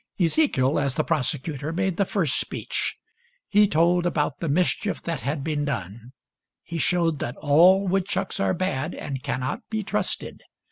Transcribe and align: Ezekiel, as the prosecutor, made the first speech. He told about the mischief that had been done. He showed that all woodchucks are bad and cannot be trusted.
Ezekiel, 0.19 0.79
as 0.79 0.95
the 0.95 1.03
prosecutor, 1.03 1.71
made 1.71 1.95
the 1.95 2.05
first 2.05 2.39
speech. 2.39 2.95
He 3.47 3.67
told 3.67 4.03
about 4.07 4.39
the 4.39 4.49
mischief 4.49 5.03
that 5.03 5.21
had 5.21 5.43
been 5.43 5.63
done. 5.63 6.11
He 6.63 6.79
showed 6.79 7.19
that 7.19 7.37
all 7.37 7.87
woodchucks 7.87 8.39
are 8.39 8.55
bad 8.55 8.95
and 8.95 9.21
cannot 9.21 9.61
be 9.69 9.83
trusted. 9.83 10.41